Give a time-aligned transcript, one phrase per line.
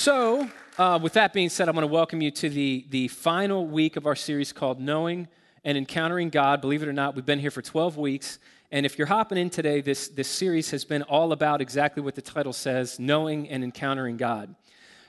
[0.00, 3.66] So, uh, with that being said, I'm going to welcome you to the, the final
[3.66, 5.28] week of our series called Knowing
[5.62, 6.62] and Encountering God.
[6.62, 8.38] Believe it or not, we've been here for 12 weeks.
[8.72, 12.14] And if you're hopping in today, this, this series has been all about exactly what
[12.14, 14.54] the title says knowing and encountering God.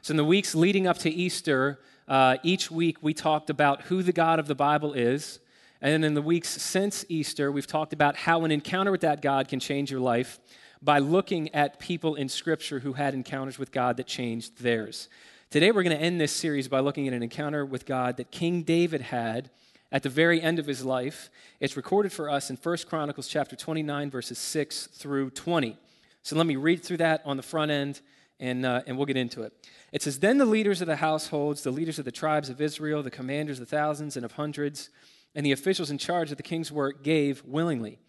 [0.01, 1.79] So, in the weeks leading up to Easter,
[2.09, 5.39] uh, each week we talked about who the God of the Bible is.
[5.80, 9.21] And then in the weeks since Easter, we've talked about how an encounter with that
[9.21, 10.41] God can change your life
[10.81, 15.09] by looking at people in Scripture who had encounters with God that changed theirs.
[15.52, 18.31] Today, we're going to end this series by looking at an encounter with God that
[18.31, 19.52] King David had
[19.91, 21.30] at the very end of his life.
[21.59, 25.77] It's recorded for us in 1 Chronicles chapter 29, verses 6 through 20.
[26.23, 28.02] So let me read through that on the front end,
[28.39, 29.53] and, uh, and we'll get into it.
[29.91, 33.03] It says, Then the leaders of the households, the leaders of the tribes of Israel,
[33.03, 34.89] the commanders of thousands and of hundreds,
[35.36, 38.00] and the officials in charge of the king's work gave willingly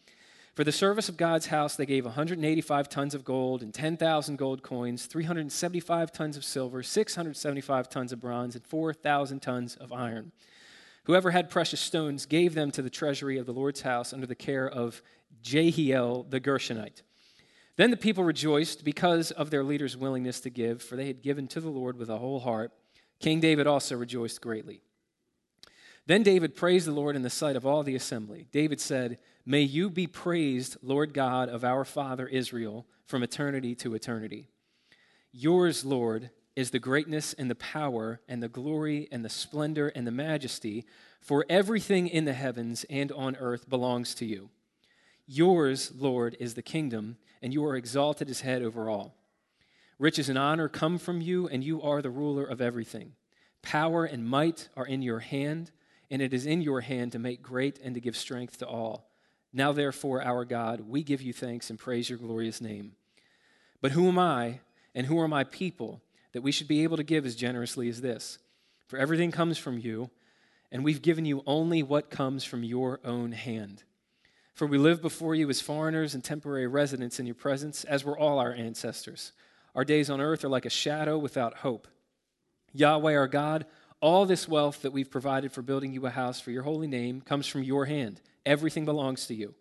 [0.54, 4.62] for the service of God's house, they gave 185 tons of gold and 10,000 gold
[4.62, 10.32] coins, 375 tons of silver, 675 tons of bronze, and 4,000 tons of iron.
[11.04, 14.34] Whoever had precious stones gave them to the treasury of the Lord's house under the
[14.34, 15.02] care of
[15.42, 17.02] Jehiel the Gershonite.
[17.76, 21.48] Then the people rejoiced because of their leader's willingness to give, for they had given
[21.48, 22.72] to the Lord with a whole heart.
[23.18, 24.82] King David also rejoiced greatly.
[26.06, 28.48] Then David praised the Lord in the sight of all the assembly.
[28.52, 33.94] David said, May you be praised, Lord God of our father Israel, from eternity to
[33.94, 34.48] eternity.
[35.32, 40.06] Yours, Lord, is the greatness and the power and the glory and the splendor and
[40.06, 40.84] the majesty,
[41.20, 44.50] for everything in the heavens and on earth belongs to you.
[45.26, 49.14] Yours, Lord, is the kingdom, and you are exalted as head over all.
[49.98, 53.12] Riches and honor come from you, and you are the ruler of everything.
[53.62, 55.70] Power and might are in your hand,
[56.10, 59.11] and it is in your hand to make great and to give strength to all.
[59.52, 62.92] Now, therefore, our God, we give you thanks and praise your glorious name.
[63.80, 64.60] But who am I
[64.94, 66.00] and who are my people
[66.32, 68.38] that we should be able to give as generously as this?
[68.86, 70.10] For everything comes from you,
[70.70, 73.82] and we've given you only what comes from your own hand.
[74.54, 78.18] For we live before you as foreigners and temporary residents in your presence, as were
[78.18, 79.32] all our ancestors.
[79.74, 81.88] Our days on earth are like a shadow without hope.
[82.72, 83.66] Yahweh our God,
[84.02, 87.20] all this wealth that we've provided for building you a house for your holy name
[87.20, 88.20] comes from your hand.
[88.44, 89.54] Everything belongs to you.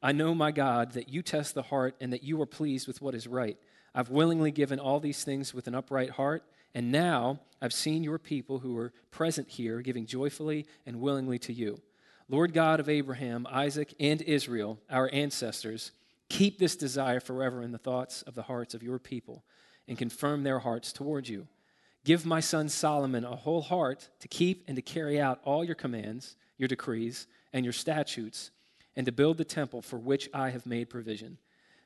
[0.00, 3.02] I know, my God, that you test the heart and that you are pleased with
[3.02, 3.58] what is right.
[3.92, 8.20] I've willingly given all these things with an upright heart, and now I've seen your
[8.20, 11.80] people who are present here giving joyfully and willingly to you.
[12.28, 15.90] Lord God of Abraham, Isaac, and Israel, our ancestors,
[16.28, 19.42] keep this desire forever in the thoughts of the hearts of your people
[19.88, 21.48] and confirm their hearts toward you.
[22.08, 25.74] Give my son Solomon a whole heart to keep and to carry out all your
[25.74, 28.50] commands, your decrees, and your statutes,
[28.96, 31.36] and to build the temple for which I have made provision.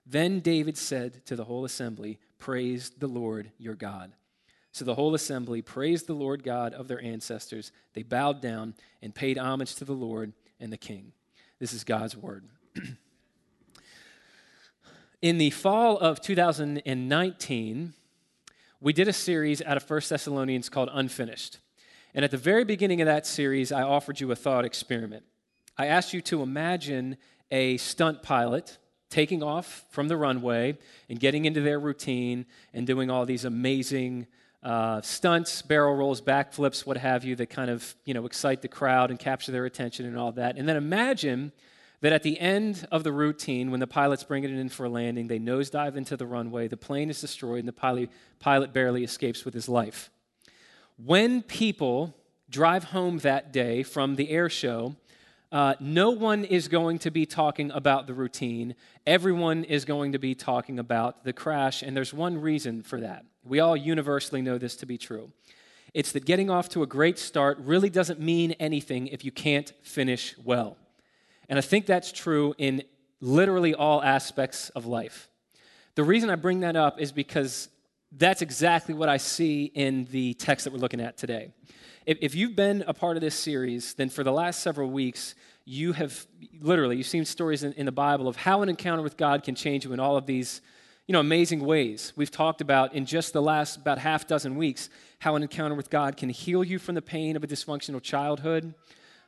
[0.07, 4.13] Then David said to the whole assembly, Praise the Lord your God.
[4.71, 7.73] So the whole assembly praised the Lord God of their ancestors.
[7.95, 11.11] They bowed down and paid homage to the Lord and the king.
[11.59, 12.45] This is God's word.
[15.21, 17.95] In the fall of 2019,
[18.83, 21.59] we did a series out of 1 Thessalonians called Unfinished.
[22.15, 25.23] And at the very beginning of that series, I offered you a thought experiment.
[25.79, 27.17] I asked you to imagine
[27.53, 28.79] a stunt pilot
[29.09, 30.77] taking off from the runway
[31.09, 32.45] and getting into their routine
[32.75, 34.27] and doing all these amazing
[34.65, 38.69] uh, stunts, barrel rolls, backflips, what have you, that kind of you know excite the
[38.69, 40.57] crowd and capture their attention and all that.
[40.57, 41.53] And then imagine
[42.03, 44.89] that at the end of the routine, when the pilot's bring it in for a
[44.89, 49.05] landing, they nosedive into the runway, the plane is destroyed, and the pilot, pilot barely
[49.05, 50.11] escapes with his life.
[50.97, 52.15] When people
[52.51, 54.97] drive home that day from the air show,
[55.53, 58.75] uh, no one is going to be talking about the routine.
[59.07, 63.25] Everyone is going to be talking about the crash, and there's one reason for that.
[63.45, 65.31] We all universally know this to be true.
[65.95, 69.73] It's that getting off to a great start really doesn't mean anything if you can't
[69.83, 70.79] finish well.
[71.49, 72.83] And I think that's true in
[73.21, 75.29] literally all aspects of life.
[75.95, 77.69] The reason I bring that up is because
[78.11, 81.53] that's exactly what I see in the text that we're looking at today.
[82.05, 85.35] If, if you've been a part of this series, then for the last several weeks,
[85.65, 86.27] you have
[86.61, 89.55] literally you've seen stories in, in, the bible of how an encounter with god can
[89.55, 90.61] change you in all of these
[91.07, 94.91] you know amazing ways we've talked about in just the last about half dozen weeks
[95.21, 98.75] how an encounter with god can heal you from the pain of a dysfunctional childhood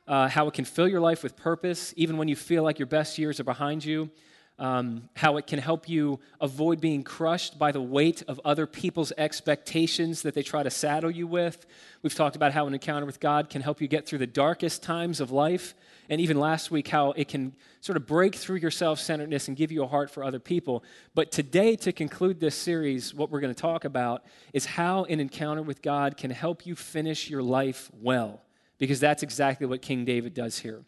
[0.07, 2.85] uh, how it can fill your life with purpose even when you feel like your
[2.85, 4.09] best years are behind you
[4.57, 9.11] um, how it can help you avoid being crushed by the weight of other people's
[9.17, 11.65] expectations that they try to saddle you with.
[12.01, 14.81] We've talked about how an encounter with God can help you get through the darkest
[14.81, 15.73] times of life.
[16.09, 19.57] And even last week, how it can sort of break through your self centeredness and
[19.57, 20.83] give you a heart for other people.
[21.15, 24.23] But today, to conclude this series, what we're going to talk about
[24.53, 28.43] is how an encounter with God can help you finish your life well,
[28.77, 30.83] because that's exactly what King David does here.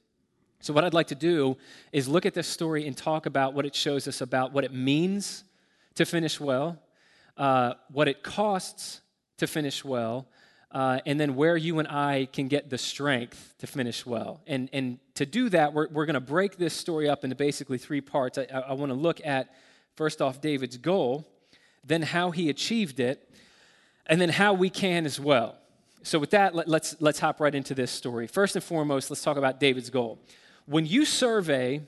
[0.59, 1.57] So, what I'd like to do
[1.91, 4.73] is look at this story and talk about what it shows us about what it
[4.73, 5.43] means
[5.95, 6.79] to finish well,
[7.37, 9.01] uh, what it costs
[9.37, 10.27] to finish well,
[10.71, 14.41] uh, and then where you and I can get the strength to finish well.
[14.47, 17.77] And, and to do that, we're, we're going to break this story up into basically
[17.77, 18.37] three parts.
[18.37, 19.53] I, I want to look at,
[19.95, 21.27] first off, David's goal,
[21.83, 23.29] then how he achieved it,
[24.07, 25.55] and then how we can as well.
[26.03, 28.27] So, with that, let, let's, let's hop right into this story.
[28.27, 30.19] First and foremost, let's talk about David's goal
[30.67, 31.81] when you survey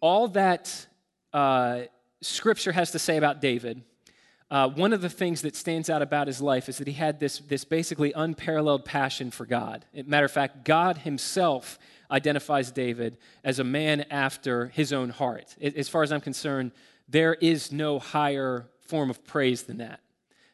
[0.00, 0.86] all that
[1.32, 1.80] uh,
[2.22, 3.82] scripture has to say about David,
[4.48, 7.18] uh, one of the things that stands out about his life is that he had
[7.18, 9.84] this, this basically unparalleled passion for God.
[9.92, 15.56] Matter of fact, God himself identifies David as a man after his own heart.
[15.60, 16.70] As far as I'm concerned,
[17.08, 19.98] there is no higher form of praise than that,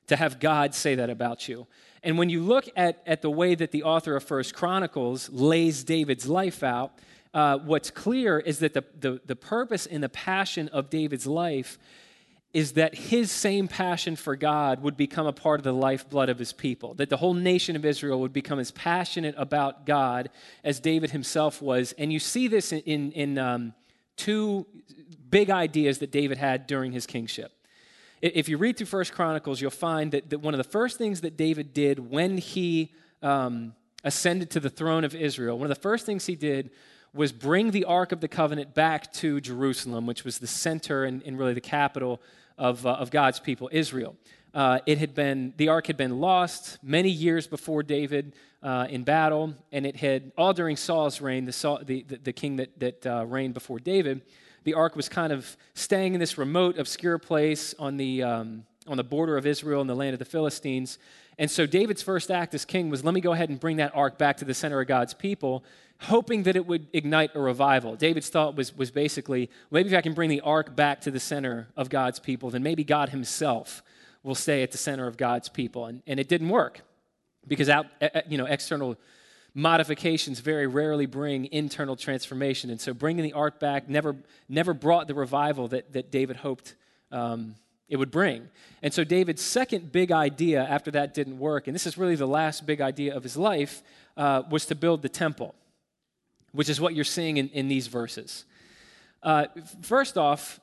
[0.07, 1.67] to have God say that about you.
[2.03, 5.85] And when you look at, at the way that the author of First Chronicles lays
[5.85, 6.93] David's life out,
[7.33, 11.79] uh, what's clear is that the, the, the purpose and the passion of David's life
[12.53, 16.39] is that his same passion for God would become a part of the lifeblood of
[16.39, 20.29] his people, that the whole nation of Israel would become as passionate about God
[20.63, 21.93] as David himself was.
[21.93, 23.75] And you see this in, in, in um,
[24.17, 24.67] two
[25.31, 27.53] big ideas that David had during his kingship.
[28.23, 31.23] If you read through First Chronicles, you'll find that, that one of the first things
[31.23, 33.75] that David did when he um,
[34.05, 36.71] ascended to the throne of Israel, one of the first things he did
[37.13, 41.21] was bring the Ark of the Covenant back to Jerusalem, which was the center and,
[41.25, 42.23] and really the capital
[42.57, 44.15] of, uh, of God's people, Israel.
[44.55, 49.03] Uh, it had been, the Ark had been lost many years before David uh, in
[49.03, 52.79] battle, and it had, all during Saul's reign, the, Saul, the, the, the, king that,
[52.79, 54.23] that uh, reigned before David,
[54.65, 58.97] the Ark was kind of staying in this remote, obscure place on the, um, on
[58.97, 60.99] the border of Israel and the land of the Philistines.
[61.39, 63.93] And so David's first act as king was let me go ahead and bring that
[63.95, 65.65] ark back to the center of God's people
[66.03, 67.95] hoping that it would ignite a revival.
[67.95, 71.21] David's thought was, was basically maybe if I can bring the ark back to the
[71.21, 73.83] center of God's people, then maybe God himself
[74.23, 75.87] will stay at the center of God's people.
[75.87, 76.81] And, and it didn't work
[77.47, 77.87] because out,
[78.29, 78.97] you know, external
[79.55, 82.71] modifications very rarely bring internal transformation.
[82.71, 84.17] And so bringing the ark back never,
[84.49, 86.75] never brought the revival that, that David hoped
[87.11, 87.55] um,
[87.89, 88.49] it would bring.
[88.83, 92.27] And so David's second big idea after that didn't work, and this is really the
[92.27, 93.83] last big idea of his life,
[94.17, 95.55] uh, was to build the temple
[96.53, 98.45] which is what you're seeing in, in these verses.
[99.23, 99.47] Uh,
[99.83, 100.61] first off,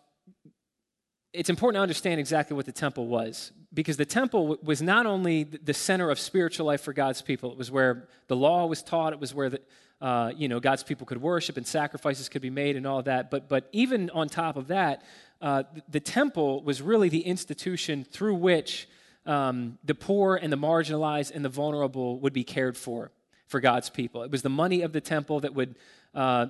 [1.34, 5.44] it's important to understand exactly what the temple was because the temple was not only
[5.44, 9.14] the center of spiritual life for God's people, it was where the law was taught,
[9.14, 9.62] it was where the,
[10.02, 13.30] uh, you know, God's people could worship and sacrifices could be made and all that.
[13.30, 15.04] But, but even on top of that,
[15.42, 18.90] uh, the temple was really the institution through which
[19.26, 23.12] um, the poor and the marginalized and the vulnerable would be cared for
[23.48, 24.22] for God's people.
[24.24, 25.76] It was the money of the temple that would
[26.14, 26.48] uh,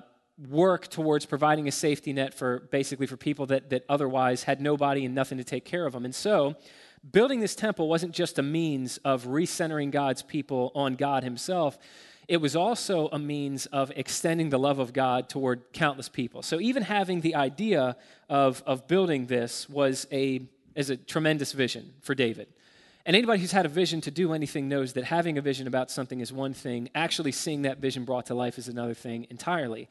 [0.48, 5.04] work towards providing a safety net for basically for people that, that otherwise had nobody
[5.04, 6.04] and nothing to take care of them.
[6.04, 6.56] And so,
[7.08, 11.78] building this temple wasn't just a means of recentering God's people on God Himself.
[12.28, 16.42] It was also a means of extending the love of God toward countless people.
[16.42, 17.96] So even having the idea
[18.28, 20.42] of, of building this was a,
[20.76, 22.48] is a tremendous vision for David.
[23.06, 25.90] And anybody who's had a vision to do anything knows that having a vision about
[25.90, 29.88] something is one thing, actually seeing that vision brought to life is another thing entirely.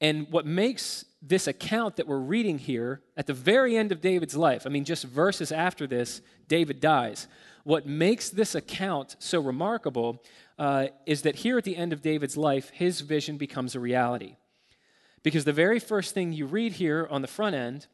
[0.00, 4.36] And what makes this account that we're reading here at the very end of David's
[4.36, 7.28] life, I mean, just verses after this, David dies.
[7.62, 10.22] What makes this account so remarkable
[10.58, 14.36] uh, is that here at the end of David's life, his vision becomes a reality.
[15.22, 17.86] Because the very first thing you read here on the front end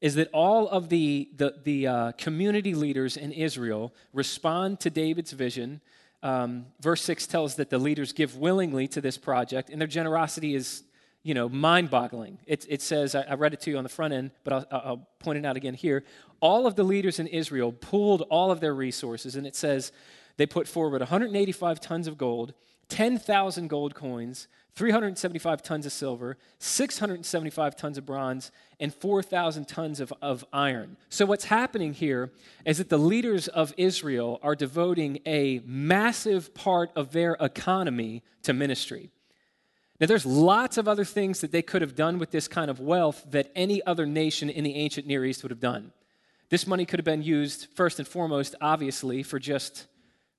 [0.00, 5.32] is that all of the, the, the uh, community leaders in Israel respond to David's
[5.32, 5.82] vision.
[6.22, 10.54] Um, verse 6 tells that the leaders give willingly to this project, and their generosity
[10.54, 10.84] is
[11.26, 12.38] you know, mind-boggling.
[12.46, 14.66] It, it says, I, I, read it to you on the front end, but I'll,
[14.70, 16.04] I'll point it out again here.
[16.38, 19.90] All of the leaders in Israel pooled all of their resources, and it says
[20.36, 22.54] they put forward 185 tons of gold,
[22.90, 30.12] 10,000 gold coins, 375 tons of silver, 675 tons of bronze, and 4,000 tons of,
[30.22, 30.96] of iron.
[31.08, 32.30] So, what's happening here
[32.64, 38.52] is that the leaders of Israel are devoting a massive part of their economy to
[38.52, 39.10] ministry.
[39.98, 42.80] Now, there's lots of other things that they could have done with this kind of
[42.80, 45.92] wealth that any other nation in the ancient Near East would have done.
[46.50, 49.86] This money could have been used, first and foremost, obviously, for just,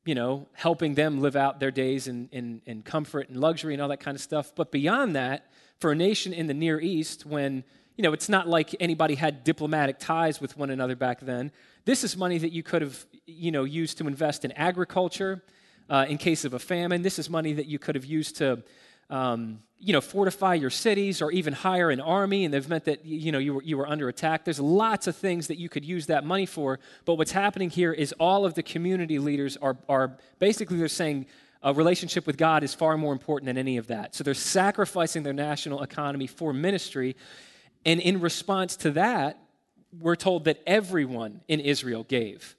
[0.05, 3.81] you know, helping them live out their days in, in, in comfort and luxury and
[3.81, 4.53] all that kind of stuff.
[4.55, 7.63] But beyond that, for a nation in the Near East, when,
[7.95, 11.51] you know, it's not like anybody had diplomatic ties with one another back then,
[11.85, 15.43] this is money that you could have, you know, used to invest in agriculture
[15.89, 17.01] uh, in case of a famine.
[17.01, 18.63] This is money that you could have used to
[19.09, 23.05] um, you know, fortify your cities or even hire an army and they've meant that,
[23.05, 24.43] you know, you were, you were under attack.
[24.43, 26.79] There's lots of things that you could use that money for.
[27.05, 31.27] But what's happening here is all of the community leaders are, are basically they're saying
[31.61, 34.15] a relationship with God is far more important than any of that.
[34.15, 37.15] So they're sacrificing their national economy for ministry.
[37.85, 39.39] And in response to that,
[39.99, 42.55] we're told that everyone in Israel gave.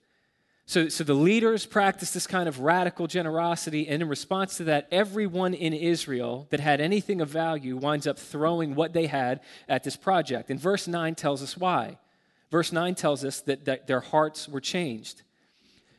[0.68, 4.86] So, so the leaders practiced this kind of radical generosity, and in response to that,
[4.90, 9.82] everyone in Israel that had anything of value winds up throwing what they had at
[9.82, 10.50] this project.
[10.50, 11.96] And verse 9 tells us why.
[12.50, 15.22] Verse 9 tells us that, that their hearts were changed.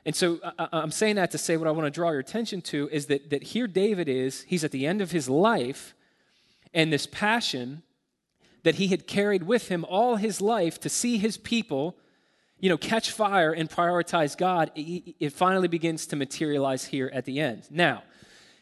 [0.05, 2.61] And so I, I'm saying that to say what I want to draw your attention
[2.61, 5.95] to is that, that here David is, he's at the end of his life,
[6.75, 7.81] and this passion
[8.61, 11.97] that he had carried with him all his life to see his people
[12.59, 17.39] you know, catch fire and prioritize God, it finally begins to materialize here at the
[17.39, 17.63] end.
[17.69, 18.03] Now,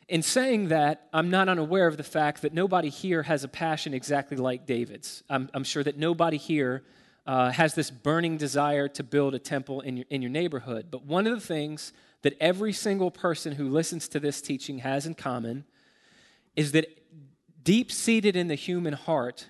[0.07, 3.93] in saying that, I'm not unaware of the fact that nobody here has a passion
[3.93, 5.23] exactly like David's.
[5.29, 6.83] I'm, I'm sure that nobody here
[7.25, 10.87] uh, has this burning desire to build a temple in your, in your neighborhood.
[10.89, 15.05] But one of the things that every single person who listens to this teaching has
[15.05, 15.65] in common
[16.55, 16.87] is that
[17.63, 19.49] deep seated in the human heart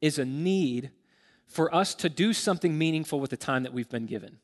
[0.00, 0.90] is a need
[1.48, 4.38] for us to do something meaningful with the time that we've been given.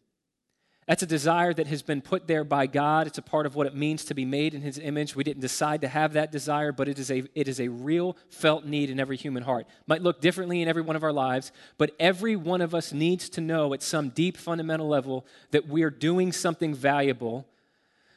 [0.86, 3.06] That's a desire that has been put there by God.
[3.06, 5.16] It's a part of what it means to be made in His image.
[5.16, 8.18] We didn't decide to have that desire, but it is a, it is a real
[8.28, 9.66] felt need in every human heart.
[9.86, 13.30] Might look differently in every one of our lives, but every one of us needs
[13.30, 17.46] to know at some deep fundamental level that we're doing something valuable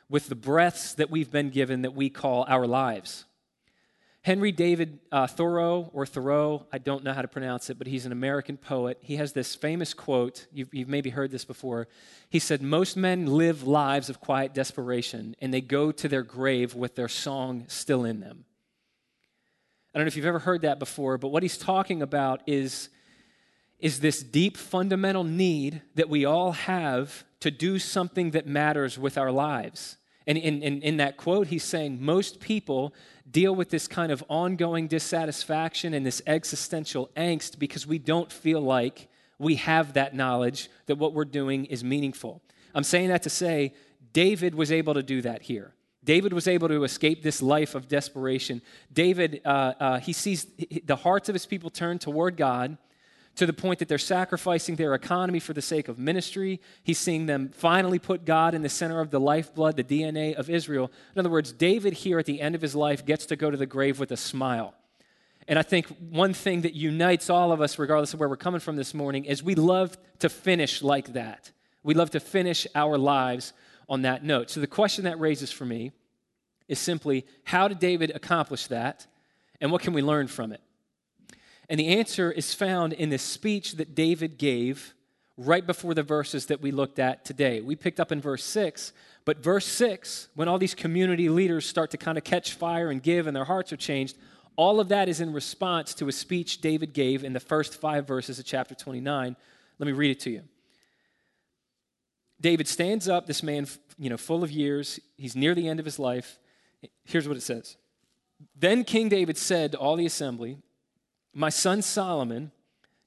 [0.10, 3.26] with the breaths that we've been given that we call our lives.
[4.28, 8.06] Henry David uh, Thoreau, or Thoreau, I don't know how to pronounce it, but he's
[8.06, 8.98] an American poet.
[9.00, 10.48] He has this famous quote.
[10.52, 11.88] You've, you've maybe heard this before.
[12.30, 16.76] He said, Most men live lives of quiet desperation, and they go to their grave
[16.76, 18.44] with their song still in them.
[19.96, 22.90] I don't know if you've ever heard that before, but what he's talking about is,
[23.80, 29.18] is this deep fundamental need that we all have to do something that matters with
[29.18, 29.96] our lives.
[30.28, 32.94] And in, in, in, that quote, he's saying most people
[33.30, 38.60] deal with this kind of ongoing dissatisfaction and this existential angst because we don't feel
[38.60, 39.08] like
[39.40, 42.42] we have that knowledge that what we're doing is meaningful.
[42.76, 43.74] I'm saying that to say
[44.12, 45.74] David was able to do that here.
[46.04, 48.62] David was able to escape this life of desperation.
[48.92, 50.46] David, uh, uh, he sees
[50.86, 52.78] the hearts of his people turn toward God
[53.38, 56.60] to the point that they're sacrificing their economy for the sake of ministry.
[56.84, 60.50] He's seeing them finally put God in the center of the lifeblood, the DNA of
[60.50, 60.92] Israel.
[61.16, 63.58] In other words, David here at the end of his life gets to go to
[63.58, 64.74] the grave with a smile.
[65.48, 68.60] And I think one thing that unites all of us, regardless of where we're coming
[68.60, 71.52] from this morning, is we love to finish like that.
[71.84, 73.54] We love to finish our lives
[73.88, 74.50] on that note.
[74.50, 75.92] So the question that raises for me
[76.68, 79.06] is simply how did David accomplish that?
[79.62, 80.62] And what can we learn from it?
[81.70, 84.94] And the answer is found in the speech that David gave
[85.38, 87.62] right before the verses that we looked at today.
[87.62, 88.94] We picked up in verse 6,
[89.26, 93.04] but verse 6, when all these community leaders start to kind of catch fire and
[93.04, 94.18] give and their hearts are changed,
[94.56, 98.08] all of that is in response to a speech David gave in the first five
[98.08, 99.36] verses of chapter 29.
[99.78, 100.42] Let me read it to you.
[102.42, 105.86] David stands up, this man, you know, full of years, he's near the end of
[105.86, 106.40] his life.
[107.04, 107.78] Here's what it says.
[108.56, 110.58] Then King David said to all the assembly,
[111.38, 112.52] my son Solomon,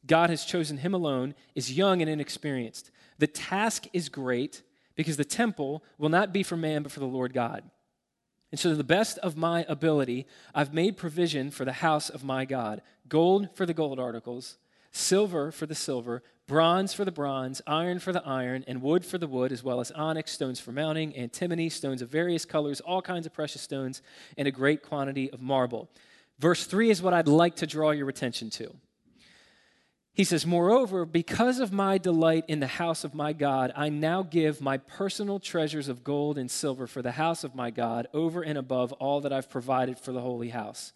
[0.07, 2.91] God has chosen him alone, is young and inexperienced.
[3.19, 4.63] The task is great
[4.95, 7.65] because the temple will not be for man but for the Lord God.
[8.53, 12.25] And so, to the best of my ability, I've made provision for the house of
[12.25, 14.59] my God gold for the gold articles,
[14.93, 19.19] silver for the silver, bronze for the bronze, iron for the iron, and wood for
[19.19, 23.03] the wood, as well as onyx, stones for mounting, antimony, stones of various colors, all
[23.03, 24.03] kinds of precious stones,
[24.37, 25.89] and a great quantity of marble.
[26.41, 28.75] Verse 3 is what I'd like to draw your attention to.
[30.15, 34.23] He says, Moreover, because of my delight in the house of my God, I now
[34.23, 38.41] give my personal treasures of gold and silver for the house of my God over
[38.41, 40.93] and above all that I've provided for the holy house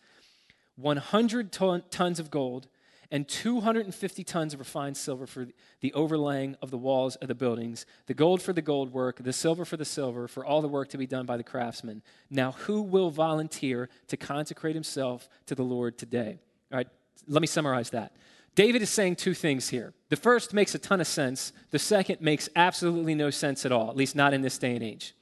[0.76, 2.66] 100 ton, tons of gold
[3.14, 5.46] and 250 tons of refined silver for
[5.80, 9.32] the overlaying of the walls of the buildings, the gold for the gold work, the
[9.32, 12.02] silver for the silver, for all the work to be done by the craftsmen.
[12.28, 16.40] Now, who will volunteer to consecrate himself to the Lord today?
[16.72, 16.88] All right,
[17.28, 18.16] let me summarize that.
[18.56, 19.94] David is saying two things here.
[20.08, 23.90] The first makes a ton of sense, the second makes absolutely no sense at all,
[23.90, 25.14] at least not in this day and age.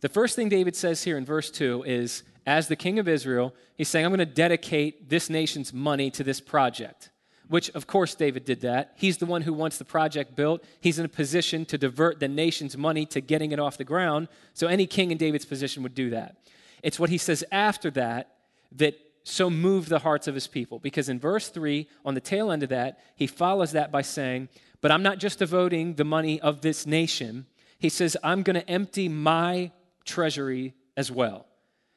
[0.00, 3.54] The first thing David says here in verse 2 is as the king of Israel,
[3.76, 7.10] he's saying, I'm going to dedicate this nation's money to this project.
[7.52, 8.94] Which, of course, David did that.
[8.96, 10.64] He's the one who wants the project built.
[10.80, 14.28] He's in a position to divert the nation's money to getting it off the ground.
[14.54, 16.38] So, any king in David's position would do that.
[16.82, 18.36] It's what he says after that
[18.76, 20.78] that so moved the hearts of his people.
[20.78, 24.48] Because in verse 3, on the tail end of that, he follows that by saying,
[24.80, 27.44] But I'm not just devoting the money of this nation.
[27.78, 29.72] He says, I'm going to empty my
[30.06, 31.44] treasury as well.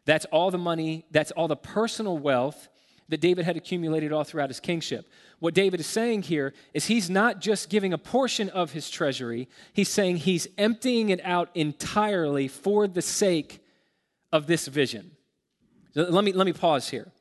[0.03, 2.67] That's all the money, that's all the personal wealth
[3.09, 5.07] that David had accumulated all throughout his kingship.
[5.39, 9.47] What David is saying here is he's not just giving a portion of his treasury,
[9.74, 13.63] he's saying he's emptying it out entirely for the sake
[14.31, 15.12] of this vision.
[15.93, 17.12] let me, let me pause here.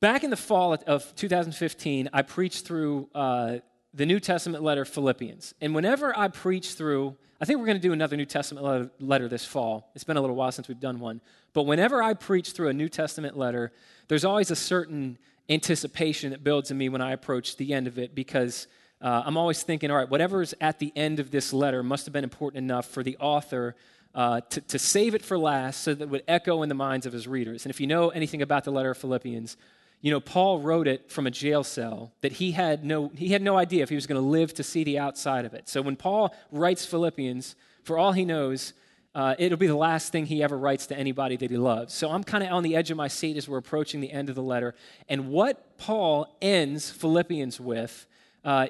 [0.00, 3.58] Back in the fall of 2015, I preached through uh,
[3.92, 5.54] the New Testament letter Philippians.
[5.60, 9.28] And whenever I preach through, I think we're going to do another New Testament letter,
[9.28, 9.90] this fall.
[9.94, 11.20] It's been a little while since we've done one.
[11.52, 13.72] But whenever I preach through a New Testament letter,
[14.08, 15.18] there's always a certain
[15.48, 18.68] anticipation that builds in me when I approach the end of it because
[19.00, 22.12] uh, I'm always thinking, all right, whatever's at the end of this letter must have
[22.12, 23.74] been important enough for the author
[24.14, 27.06] uh, to, to save it for last so that it would echo in the minds
[27.06, 27.64] of his readers.
[27.64, 29.56] And if you know anything about the letter of Philippians,
[30.00, 33.42] you know, Paul wrote it from a jail cell that he had no, he had
[33.42, 35.68] no idea if he was going to live to see the outside of it.
[35.68, 37.54] So when Paul writes Philippians,
[37.84, 38.72] for all he knows,
[39.14, 41.92] uh, it'll be the last thing he ever writes to anybody that he loves.
[41.92, 44.28] So I'm kind of on the edge of my seat as we're approaching the end
[44.28, 44.74] of the letter.
[45.08, 48.06] And what Paul ends Philippians with
[48.44, 48.68] uh,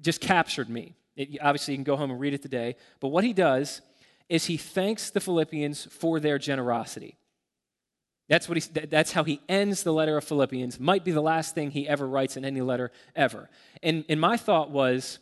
[0.00, 0.94] just captured me.
[1.16, 2.76] It, obviously, you can go home and read it today.
[3.00, 3.80] But what he does
[4.28, 7.16] is he thanks the Philippians for their generosity.
[8.32, 10.80] That's, what he, that's how he ends the letter of Philippians.
[10.80, 13.50] Might be the last thing he ever writes in any letter ever.
[13.82, 15.18] And, and my thought was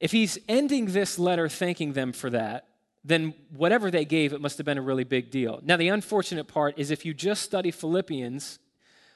[0.00, 2.66] if he's ending this letter thanking them for that,
[3.06, 5.62] then whatever they gave, it must have been a really big deal.
[5.64, 8.58] Now, the unfortunate part is if you just study Philippians,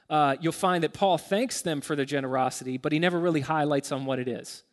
[0.09, 3.91] uh, you'll find that Paul thanks them for their generosity, but he never really highlights
[3.91, 4.63] on what it is.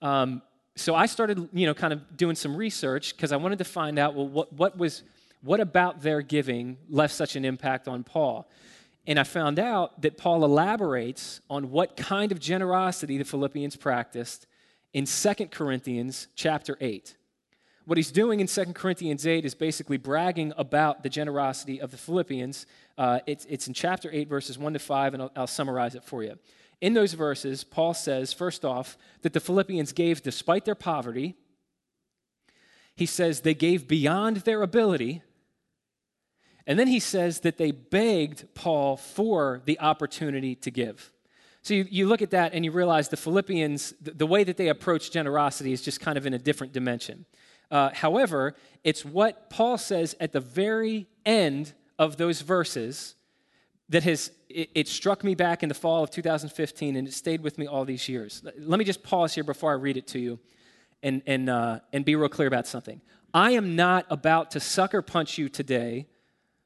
[0.00, 0.42] Um,
[0.76, 3.98] so I started, you know, kind of doing some research because I wanted to find
[3.98, 5.02] out, well, what, what was
[5.42, 8.50] what about their giving left such an impact on Paul?
[9.06, 14.46] And I found out that Paul elaborates on what kind of generosity the Philippians practiced
[14.92, 17.16] in 2 Corinthians chapter 8.
[17.86, 21.96] What he's doing in 2 Corinthians 8 is basically bragging about the generosity of the
[21.96, 22.66] Philippians.
[22.98, 26.04] Uh, it's, it's in chapter 8, verses 1 to 5, and I'll, I'll summarize it
[26.04, 26.38] for you.
[26.80, 31.36] In those verses, Paul says, first off, that the Philippians gave despite their poverty.
[32.94, 35.22] He says they gave beyond their ability
[36.66, 41.12] and then he says that they begged Paul for the opportunity to give.
[41.62, 44.56] So you, you look at that and you realize the Philippians, the, the, way that
[44.56, 47.26] they approach generosity is just kind of in a different dimension.
[47.70, 53.14] Uh, however, it's what Paul says at the very end of those verses
[53.90, 57.42] that has it, it, struck me back in the fall of 2015 and it stayed
[57.42, 58.42] with me all these years.
[58.58, 60.38] Let me just pause here before I read it to you
[61.02, 63.00] and, and, uh, and be real clear about something.
[63.34, 66.06] I am not about to sucker punch you today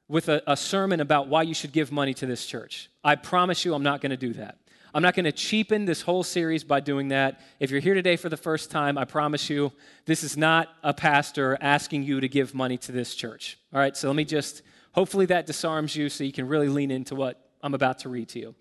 [0.09, 2.91] with a, a sermon about why you should give money to this church.
[3.03, 4.59] I promise you, I'm not going to do that.
[4.95, 7.41] I'm not going to cheapen this whole series by doing that.
[7.59, 9.73] If you're here today for the first time, I promise you,
[10.07, 13.59] this is not a pastor asking you to give money to this church.
[13.73, 14.63] All right, so let me just,
[14.93, 18.29] hopefully, that disarms you so you can really lean into what I'm about to read
[18.31, 18.55] to you.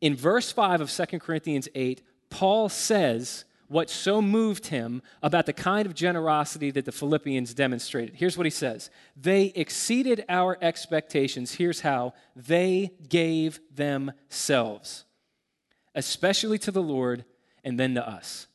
[0.00, 5.52] In verse 5 of 2 Corinthians 8, Paul says what so moved him about the
[5.52, 8.16] kind of generosity that the Philippians demonstrated.
[8.16, 11.54] Here's what he says They exceeded our expectations.
[11.54, 15.04] Here's how they gave themselves,
[15.94, 17.24] especially to the Lord
[17.62, 18.48] and then to us.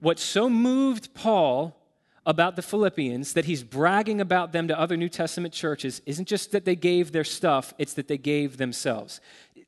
[0.00, 1.78] What so moved Paul
[2.24, 6.52] about the Philippians that he's bragging about them to other New Testament churches isn't just
[6.52, 9.20] that they gave their stuff, it's that they gave themselves.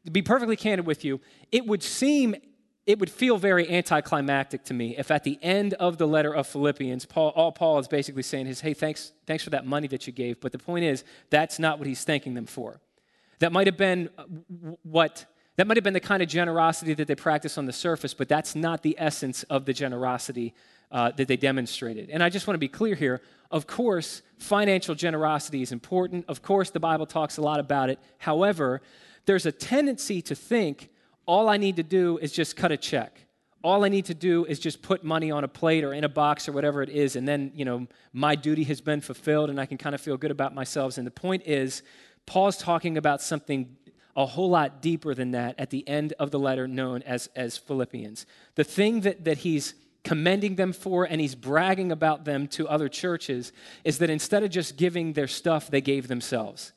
[0.06, 1.20] To be perfectly candid with you,
[1.52, 2.36] it would seem
[2.86, 6.46] it would feel very anticlimactic to me if at the end of the letter of
[6.46, 10.06] Philippians, Paul, all Paul is basically saying is, hey, thanks, thanks for that money that
[10.06, 10.40] you gave.
[10.40, 12.80] But the point is, that's not what he's thanking them for.
[13.40, 14.24] That might have been uh,
[14.84, 18.14] what, that might have been the kind of generosity that they practice on the surface,
[18.14, 20.54] but that's not the essence of the generosity
[20.92, 22.08] uh, that they demonstrated.
[22.10, 23.20] And I just want to be clear here.
[23.50, 26.24] Of course, financial generosity is important.
[26.28, 27.98] Of course, the Bible talks a lot about it.
[28.18, 28.80] However,
[29.24, 30.88] there's a tendency to think
[31.26, 33.20] all I need to do is just cut a check.
[33.62, 36.08] All I need to do is just put money on a plate or in a
[36.08, 39.60] box or whatever it is, and then, you know, my duty has been fulfilled and
[39.60, 40.98] I can kind of feel good about myself.
[40.98, 41.82] And the point is,
[42.26, 43.76] Paul's talking about something
[44.14, 47.58] a whole lot deeper than that at the end of the letter known as, as
[47.58, 48.24] Philippians.
[48.54, 52.88] The thing that, that he's commending them for and he's bragging about them to other
[52.88, 53.52] churches
[53.84, 56.72] is that instead of just giving their stuff, they gave themselves.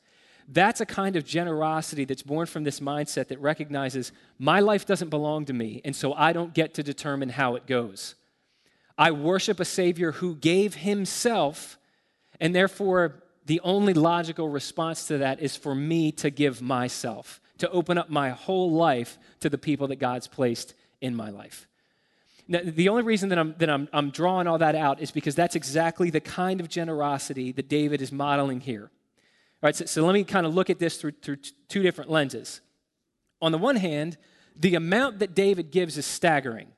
[0.52, 5.08] That's a kind of generosity that's born from this mindset that recognizes my life doesn't
[5.08, 8.16] belong to me, and so I don't get to determine how it goes.
[8.98, 11.78] I worship a Savior who gave Himself,
[12.40, 17.70] and therefore the only logical response to that is for me to give myself, to
[17.70, 21.68] open up my whole life to the people that God's placed in my life.
[22.48, 25.36] Now, the only reason that, I'm, that I'm, I'm drawing all that out is because
[25.36, 28.90] that's exactly the kind of generosity that David is modeling here.
[29.62, 31.36] All right, so, so let me kind of look at this through, through
[31.68, 32.62] two different lenses.
[33.42, 34.16] On the one hand,
[34.56, 36.68] the amount that David gives is staggering.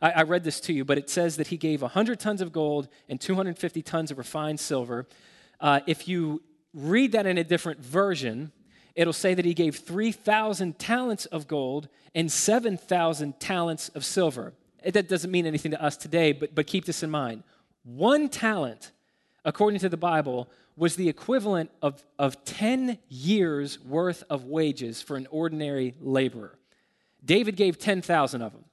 [0.00, 2.52] I, I read this to you, but it says that he gave 100 tons of
[2.52, 5.06] gold and 250 tons of refined silver.
[5.58, 6.42] Uh, if you
[6.74, 8.52] read that in a different version,
[8.94, 14.52] it'll say that he gave 3,000 talents of gold and 7,000 talents of silver.
[14.84, 17.42] That doesn't mean anything to us today, but, but keep this in mind.
[17.84, 18.92] One talent,
[19.48, 25.16] according to the Bible, was the equivalent of, of 10 years worth of wages for
[25.16, 26.58] an ordinary laborer.
[27.24, 28.66] David gave 10,000 of them.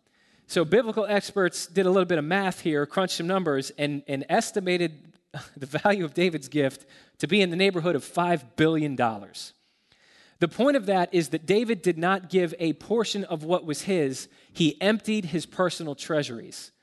[0.47, 4.25] So biblical experts did a little bit of math here, crunched some numbers, and, and
[4.27, 5.13] estimated
[5.57, 6.85] the value of David's gift
[7.19, 8.97] to be in the neighborhood of $5 billion.
[8.97, 13.83] The point of that is that David did not give a portion of what was
[13.83, 16.73] his, he emptied his personal treasuries.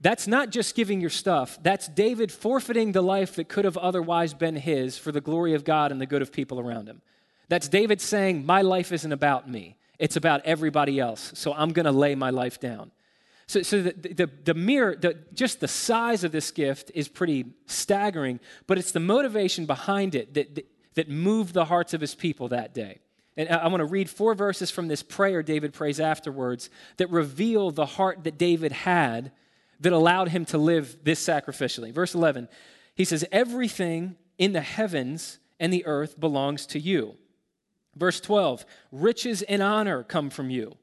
[0.00, 4.32] That's not just giving your stuff, that's David forfeiting the life that could have otherwise
[4.32, 7.02] been his for the glory of God and the good of people around him.
[7.48, 11.84] That's David saying, My life isn't about me, it's about everybody else, so I'm going
[11.84, 12.92] to lay my life down.
[13.46, 17.46] So, so the, the, the mere, the, just the size of this gift is pretty
[17.66, 22.14] staggering, but it's the motivation behind it that, that, that moved the hearts of his
[22.14, 23.00] people that day.
[23.36, 27.70] And I want to read four verses from this prayer David prays afterwards that reveal
[27.70, 29.32] the heart that David had
[29.80, 31.92] that allowed him to live this sacrificially.
[31.92, 32.48] Verse 11,
[32.94, 37.16] he says, Everything in the heavens and the earth belongs to you.
[37.96, 40.76] Verse 12, riches and honor come from you.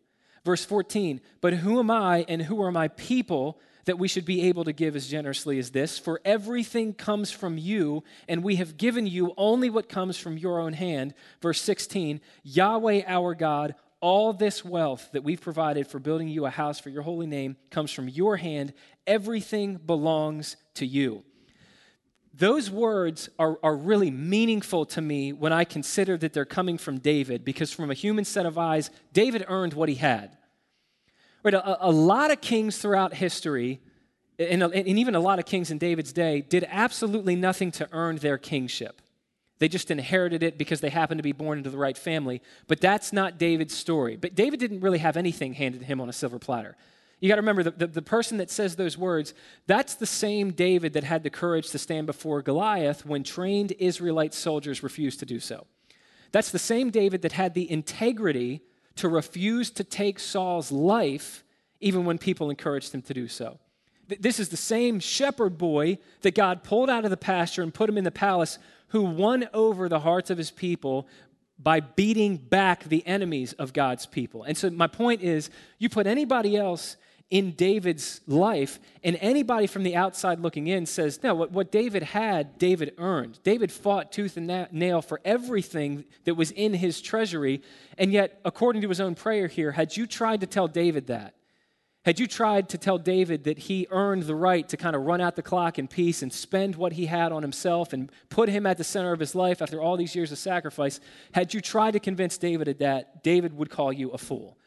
[0.43, 4.43] Verse 14, but who am I and who are my people that we should be
[4.43, 5.97] able to give as generously as this?
[5.97, 10.59] For everything comes from you, and we have given you only what comes from your
[10.59, 11.13] own hand.
[11.41, 16.49] Verse 16, Yahweh our God, all this wealth that we've provided for building you a
[16.49, 18.73] house for your holy name comes from your hand.
[19.05, 21.23] Everything belongs to you.
[22.33, 26.99] Those words are, are really meaningful to me when I consider that they're coming from
[26.99, 30.37] David, because from a human set of eyes, David earned what he had.
[31.43, 33.79] Right, a, a lot of kings throughout history,
[34.37, 38.17] and, and even a lot of kings in David's day, did absolutely nothing to earn
[38.17, 39.01] their kingship.
[39.59, 42.41] They just inherited it because they happened to be born into the right family.
[42.67, 44.15] But that's not David's story.
[44.15, 46.75] But David didn't really have anything handed to him on a silver platter.
[47.19, 49.33] You got to remember the, the, the, person that says those words,
[49.65, 54.35] that's the same David that had the courage to stand before Goliath when trained Israelite
[54.35, 55.65] soldiers refused to do so.
[56.31, 58.61] That's the same David that had the integrity
[58.97, 61.43] to refuse to take Saul's life
[61.79, 63.59] even when people encouraged him to do so.
[64.07, 67.89] This is the same shepherd boy that God pulled out of the pasture and put
[67.89, 68.57] him in the palace
[68.89, 71.07] who won over the hearts of his people
[71.59, 74.43] by beating back the enemies of God's people.
[74.43, 76.97] And so, my point is you put anybody else
[77.29, 82.03] in David's life, and anybody from the outside looking in says, No, what, what David
[82.03, 83.39] had, David earned.
[83.43, 87.61] David fought tooth and na- nail for everything that was in his treasury.
[87.97, 91.33] And yet, according to his own prayer here, had you tried to tell David that,
[92.07, 95.19] had you tried to tell David that he earned the right to kind of run
[95.19, 98.65] out the clock in peace and spend what he had on himself and put him
[98.65, 101.01] at the center of his life after all these years of sacrifice,
[101.33, 104.57] had you tried to convince David of that, David would call you a fool.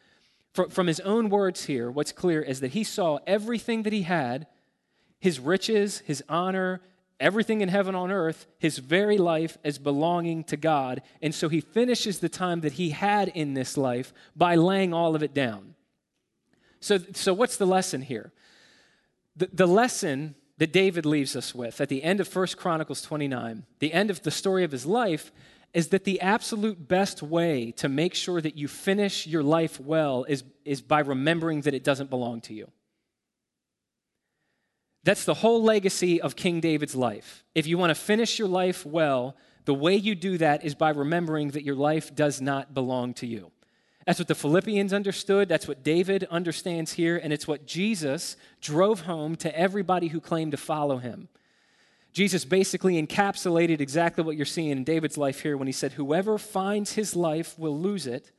[0.69, 4.45] From his own words here, what's clear is that he saw everything that he had
[5.19, 6.79] his riches, his honor,
[7.19, 11.01] everything in heaven on earth, his very life as belonging to God.
[11.23, 15.15] And so he finishes the time that he had in this life by laying all
[15.15, 15.73] of it down.
[16.81, 18.33] So, so what's the lesson here?
[19.35, 23.65] The, the lesson that David leaves us with at the end of 1 Chronicles 29,
[23.79, 25.31] the end of the story of his life,
[25.73, 30.25] is that the absolute best way to make sure that you finish your life well
[30.27, 32.69] is, is by remembering that it doesn't belong to you.
[35.03, 37.43] That's the whole legacy of King David's life.
[37.55, 40.89] If you want to finish your life well, the way you do that is by
[40.89, 43.51] remembering that your life does not belong to you.
[44.05, 45.47] That's what the Philippians understood.
[45.47, 47.17] That's what David understands here.
[47.17, 51.27] And it's what Jesus drove home to everybody who claimed to follow him.
[52.13, 56.37] Jesus basically encapsulated exactly what you're seeing in David's life here when he said, Whoever
[56.37, 58.31] finds his life will lose it,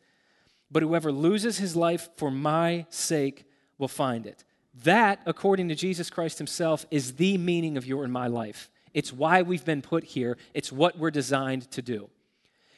[0.71, 3.45] but whoever loses his life for my sake
[3.79, 4.45] will find it.
[4.85, 8.71] That, according to Jesus Christ himself, is the meaning of your and my life.
[8.95, 12.11] It's why we've been put here, it's what we're designed to do.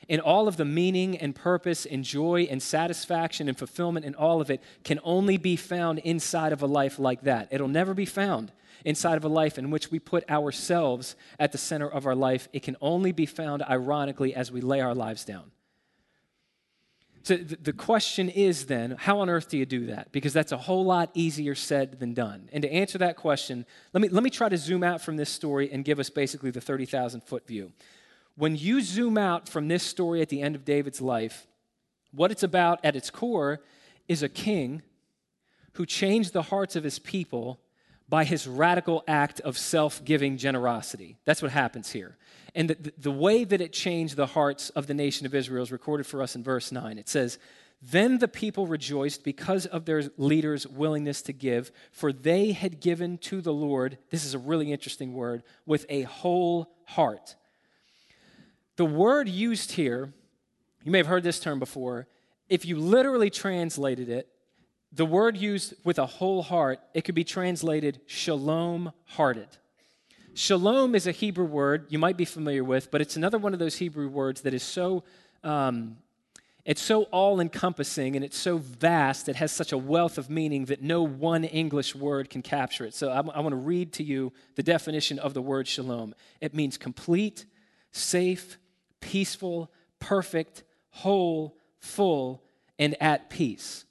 [0.09, 4.41] And all of the meaning and purpose and joy and satisfaction and fulfillment and all
[4.41, 7.49] of it can only be found inside of a life like that.
[7.51, 8.53] It'll never be found
[8.85, 12.49] inside of a life in which we put ourselves at the center of our life.
[12.53, 15.51] It can only be found, ironically, as we lay our lives down.
[17.23, 20.13] So the question is then, how on earth do you do that?
[20.13, 22.51] Because that's a whole lot easier said than done.
[22.53, 23.65] And to answer that question,
[23.95, 26.51] let me, let me try to zoom out from this story and give us basically
[26.51, 27.73] the 30,000 foot view.
[28.37, 31.47] When you zoom out from this story at the end of David's life,
[32.13, 33.61] what it's about at its core
[34.09, 34.83] is a king
[35.75, 37.61] who changed the hearts of his people
[38.09, 41.17] by his radical act of self giving generosity.
[41.25, 42.17] That's what happens here.
[42.55, 45.73] And the, the, way that it changed the hearts of the nation of Israel is
[45.73, 46.99] recorded for us in verse 9.
[46.99, 47.39] It says,
[47.83, 53.19] Then the people rejoiced because of their leaders' willingness to give, for they had given
[53.19, 57.35] to the Lord, this is a really interesting word, with a whole heart.
[58.77, 60.13] The word used here,
[60.83, 62.07] you may have heard this term before,
[62.49, 64.29] if you literally translated it,
[64.93, 69.49] the word used with a whole heart, it could be translated shalom hearted.
[70.35, 73.59] Shalom is a Hebrew word you might be familiar with, but it's another one of
[73.59, 75.05] those Hebrew words that is so
[75.43, 75.99] um,
[76.65, 80.65] it's so all encompassing and it's so vast, it has such a wealth of meaning
[80.67, 82.95] that no one English word can capture it.
[82.95, 86.15] So I, I want to read to you the definition of the word shalom.
[86.41, 87.45] It means complete,
[87.93, 88.57] safe,
[89.05, 92.43] peaceful, perfect, whole, full,
[92.79, 93.85] and at peace.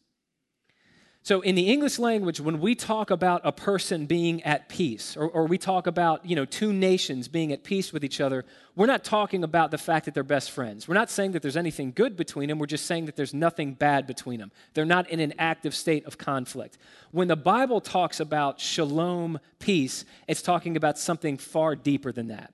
[1.22, 5.30] So, in the English language, when we talk about a person being at peace, or,
[5.30, 8.44] or, we talk about you know, two nations being at peace with each other,
[8.76, 10.86] we're not talking about the fact that they're best friends.
[10.86, 12.60] We're not saying that there's anything good between them.
[12.60, 14.52] We're just saying that there's nothing bad between them.
[14.74, 16.78] They're not in an active state of conflict.
[17.12, 22.54] When the Bible talks about shalom, peace, it's talking about something far deeper than that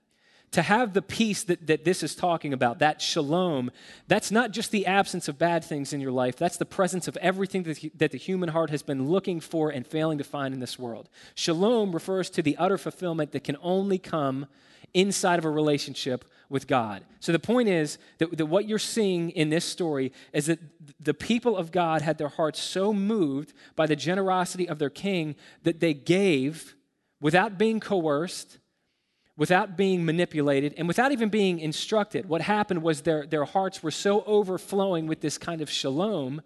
[0.52, 3.72] to have the peace that, that this is talking about, that shalom,
[4.08, 7.18] that's not just the absence of bad things in your life, that's the presence of
[7.18, 10.60] everything that, that the human heart has been looking for and failing to find in
[10.60, 11.10] this world.
[11.36, 14.48] Shalom refers to the utter fulfillment that can only come
[14.94, 17.04] inside of a relationship with God.
[17.20, 20.60] So the point is that, that what you're seeing in this story is that
[21.00, 25.36] the people of God had their hearts so moved by the generosity of their king
[25.64, 26.76] that they gave
[27.22, 28.59] without being coerced
[29.40, 32.28] without being manipulated and without even being instructed.
[32.28, 36.42] What happened was their, their hearts were so overflowing with this kind of shalom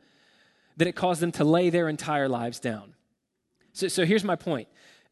[0.78, 2.94] that it caused them to lay their entire lives down.
[3.74, 4.68] So, so here's my point.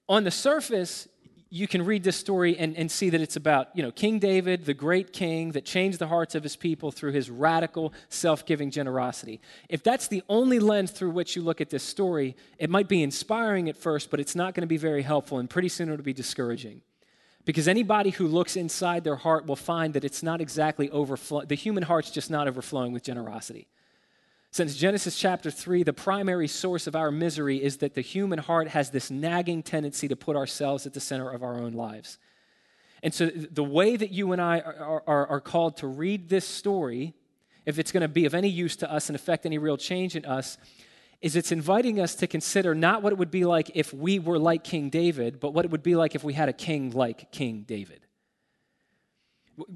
[0.08, 1.08] On the surface,
[1.50, 4.64] you can read this story and, and see that it's about you know king david
[4.64, 9.42] the great king that changed the hearts of his people through his radical self-giving generosity
[9.68, 13.04] if that's the only lens through which you look at this story it might be
[13.04, 16.06] inspiring at first but it's not going to be very helpful and pretty soon it'll
[16.06, 16.82] be discouraging
[17.46, 21.48] because anybody who looks inside their heart will find that it's not exactly overflowing.
[21.48, 23.68] The human heart's just not overflowing with generosity.
[24.52, 28.68] Since Genesis chapter 3, the primary source of our misery is that the human heart
[28.68, 32.18] has this nagging tendency to put ourselves at the center of our own lives.
[33.02, 36.48] And so, the way that you and I are, are, are called to read this
[36.48, 37.14] story,
[37.66, 40.16] if it's going to be of any use to us and affect any real change
[40.16, 40.58] in us,
[41.22, 44.40] is it's inviting us to consider not what it would be like if we were
[44.40, 47.32] like King David, but what it would be like if we had a king like
[47.32, 48.02] King David.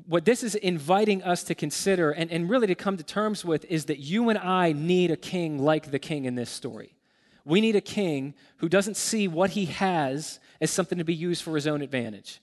[0.08, 3.66] What this is inviting us to consider and, and really to come to terms with
[3.66, 6.96] is that you and I need a king like the king in this story.
[7.44, 11.44] We need a king who doesn't see what he has as something to be used
[11.44, 12.42] for his own advantage.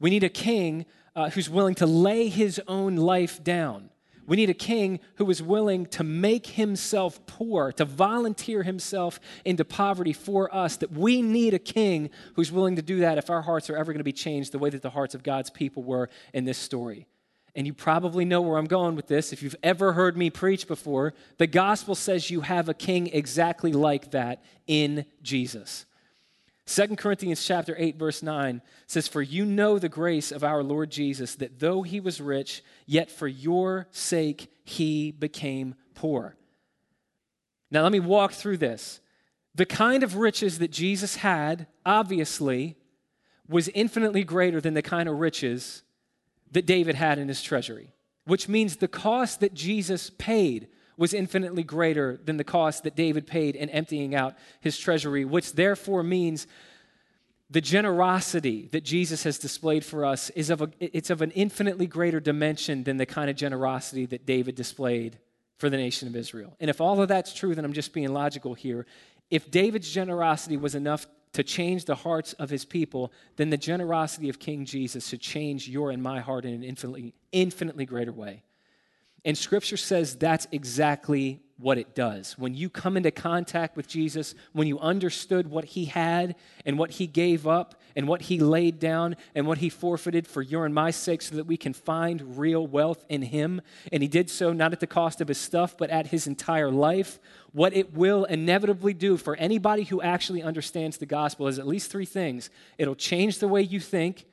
[0.00, 3.90] We need a king uh, who's willing to lay his own life down
[4.28, 9.64] we need a king who is willing to make himself poor, to volunteer himself into
[9.64, 10.76] poverty for us.
[10.76, 13.90] That we need a king who's willing to do that if our hearts are ever
[13.90, 16.58] going to be changed the way that the hearts of God's people were in this
[16.58, 17.06] story.
[17.54, 19.32] And you probably know where I'm going with this.
[19.32, 23.72] If you've ever heard me preach before, the gospel says you have a king exactly
[23.72, 25.86] like that in Jesus.
[26.68, 30.90] 2 Corinthians chapter 8 verse 9 says for you know the grace of our Lord
[30.90, 36.36] Jesus that though he was rich yet for your sake he became poor.
[37.70, 39.00] Now let me walk through this.
[39.54, 42.76] The kind of riches that Jesus had obviously
[43.48, 45.82] was infinitely greater than the kind of riches
[46.50, 47.94] that David had in his treasury,
[48.26, 53.26] which means the cost that Jesus paid was infinitely greater than the cost that David
[53.26, 56.46] paid in emptying out his treasury, which therefore means
[57.50, 61.86] the generosity that Jesus has displayed for us is of a, it's of an infinitely
[61.86, 65.18] greater dimension than the kind of generosity that David displayed
[65.56, 66.56] for the nation of Israel.
[66.60, 68.84] And if all of that's true, then I'm just being logical here.
[69.30, 74.28] If David's generosity was enough to change the hearts of his people, then the generosity
[74.28, 78.42] of King Jesus should change your and my heart in an infinitely, infinitely greater way.
[79.24, 82.38] And scripture says that's exactly what it does.
[82.38, 86.92] When you come into contact with Jesus, when you understood what he had and what
[86.92, 90.74] he gave up and what he laid down and what he forfeited for your and
[90.74, 94.52] my sake so that we can find real wealth in him, and he did so
[94.52, 97.18] not at the cost of his stuff, but at his entire life,
[97.52, 101.90] what it will inevitably do for anybody who actually understands the gospel is at least
[101.90, 104.26] three things it'll change the way you think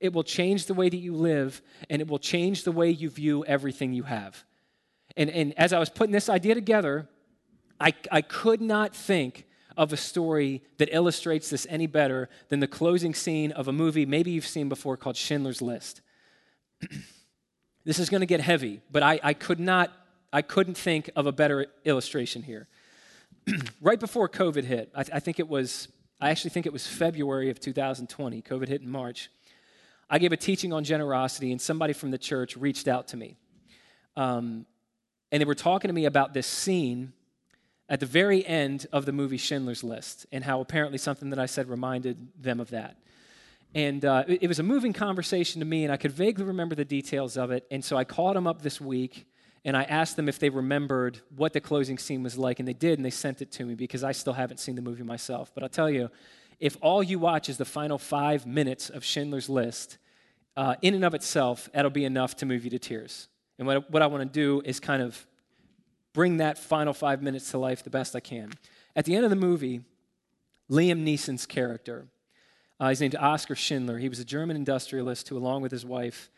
[0.00, 3.10] it will change the way that you live, and it will change the way you
[3.10, 4.44] view everything you have.
[5.16, 7.08] And, and as I was putting this idea together,
[7.80, 12.66] I, I could not think of a story that illustrates this any better than the
[12.66, 16.00] closing scene of a movie maybe you've seen before called Schindler's List.
[17.84, 19.92] this is going to get heavy, but I, I could not,
[20.32, 22.66] I couldn't think of a better illustration here.
[23.80, 25.88] right before COVID hit, I, I think it was,
[26.20, 28.42] I actually think it was February of 2020.
[28.42, 29.30] COVID hit in March.
[30.10, 33.36] I gave a teaching on generosity, and somebody from the church reached out to me.
[34.16, 34.66] Um,
[35.30, 37.12] and they were talking to me about this scene
[37.88, 41.46] at the very end of the movie Schindler's List, and how apparently something that I
[41.46, 42.96] said reminded them of that.
[43.74, 46.74] And uh, it, it was a moving conversation to me, and I could vaguely remember
[46.74, 47.66] the details of it.
[47.70, 49.26] And so I called them up this week,
[49.64, 52.72] and I asked them if they remembered what the closing scene was like, and they
[52.72, 55.52] did, and they sent it to me because I still haven't seen the movie myself.
[55.54, 56.10] But I'll tell you,
[56.60, 59.98] if all you watch is the final five minutes of Schindler's List,
[60.56, 63.28] uh, in and of itself, that'll be enough to move you to tears.
[63.58, 65.26] And what, what I want to do is kind of
[66.12, 68.52] bring that final five minutes to life the best I can.
[68.96, 69.82] At the end of the movie,
[70.70, 72.06] Liam Neeson's character,
[72.80, 73.98] uh, he's named Oskar Schindler.
[73.98, 76.30] He was a German industrialist who, along with his wife,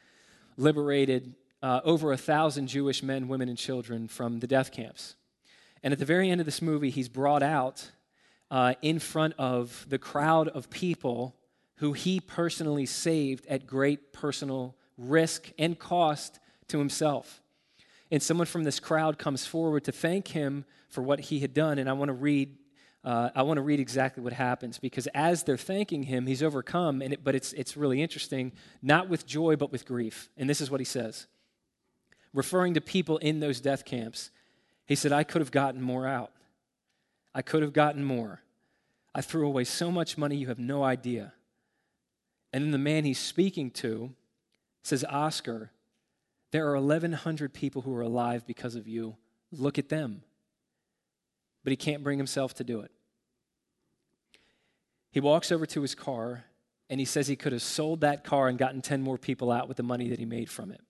[0.57, 5.17] liberated uh, over a thousand Jewish men, women, and children from the death camps.
[5.83, 7.91] And at the very end of this movie, he's brought out
[8.51, 11.37] uh, in front of the crowd of people
[11.77, 17.43] who he personally saved at great personal risk and cost to himself.
[18.11, 21.79] And someone from this crowd comes forward to thank him for what he had done.
[21.79, 22.57] And I want to read.
[23.03, 27.01] Uh, I want to read exactly what happens because as they're thanking him, he's overcome,
[27.01, 30.29] and it, but it's, it's really interesting, not with joy, but with grief.
[30.37, 31.27] And this is what he says.
[32.35, 34.31] Referring to people in those death camps,
[34.85, 36.31] he said, I could have gotten more out.
[37.35, 38.43] I could have gotten more.
[39.15, 41.33] I threw away so much money, you have no idea.
[42.53, 44.13] And then the man he's speaking to
[44.83, 45.71] says, Oskar,
[46.51, 49.17] there are 1,100 people who are alive because of you.
[49.53, 50.23] Look at them.
[51.63, 52.91] But he can't bring himself to do it.
[55.13, 56.45] He walks over to his car
[56.89, 59.69] and he says he could have sold that car and gotten 10 more people out
[59.69, 60.81] with the money that he made from it.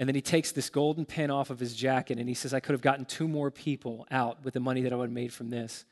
[0.00, 2.60] And then he takes this golden pin off of his jacket and he says, I
[2.60, 5.30] could have gotten two more people out with the money that I would have made
[5.30, 5.84] from this.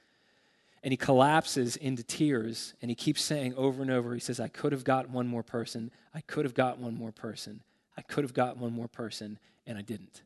[0.82, 4.48] And he collapses into tears and he keeps saying over and over, he says, I
[4.48, 5.90] could have got one more person.
[6.14, 7.60] I could have got one more person.
[7.98, 10.22] I could have got one more person, and I didn't.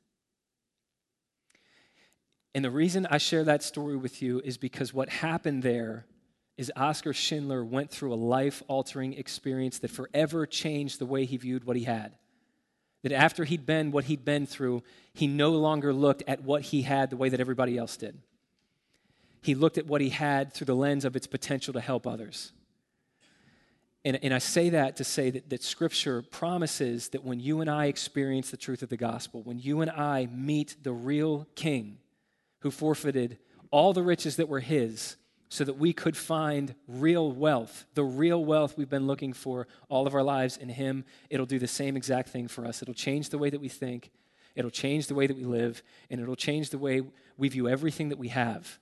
[2.55, 6.05] And the reason I share that story with you is because what happened there
[6.57, 11.37] is Oskar Schindler went through a life altering experience that forever changed the way he
[11.37, 12.13] viewed what he had.
[13.03, 16.83] That after he'd been what he'd been through, he no longer looked at what he
[16.83, 18.19] had the way that everybody else did.
[19.43, 22.53] He looked at what he had through the lens of its potential to help others.
[24.05, 27.71] And, and I say that to say that, that Scripture promises that when you and
[27.71, 31.99] I experience the truth of the gospel, when you and I meet the real King
[32.61, 33.39] who forfeited
[33.71, 35.17] all the riches that were his
[35.53, 40.07] so that we could find real wealth, the real wealth we've been looking for all
[40.07, 42.81] of our lives in him, it'll do the same exact thing for us.
[42.81, 44.11] It'll change the way that we think,
[44.55, 47.03] it'll change the way that we live, and it'll change the way
[47.37, 48.79] we view everything that we have.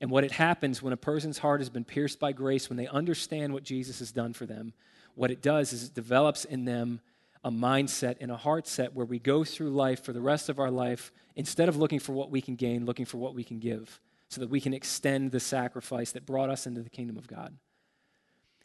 [0.00, 2.86] And what it happens when a person's heart has been pierced by grace, when they
[2.86, 4.72] understand what Jesus has done for them,
[5.16, 7.02] what it does is it develops in them
[7.44, 10.58] a mindset and a heart set where we go through life for the rest of
[10.58, 13.58] our life instead of looking for what we can gain, looking for what we can
[13.58, 17.26] give, so that we can extend the sacrifice that brought us into the kingdom of
[17.26, 17.56] God.